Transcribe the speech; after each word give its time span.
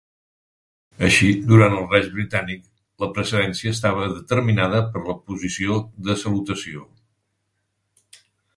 Així, 1.07 1.27
durant 1.51 1.75
el 1.81 1.85
"Raj 1.91 2.07
britànic", 2.15 2.63
la 3.05 3.09
precedència 3.17 3.75
estava 3.75 4.09
determinada 4.15 4.81
per 4.97 5.05
la 5.11 5.17
posició 5.29 5.79
de 6.09 6.17
salutació. 6.25 6.89